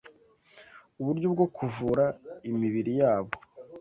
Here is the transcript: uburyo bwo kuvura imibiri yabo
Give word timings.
uburyo 1.01 1.27
bwo 1.33 1.45
kuvura 1.55 2.05
imibiri 2.49 2.91
yabo 3.01 3.31